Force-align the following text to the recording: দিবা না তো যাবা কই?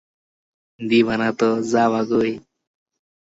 দিবা 0.79 1.15
না 1.21 1.29
তো 1.39 1.49
যাবা 1.71 2.01
কই? 2.09 2.31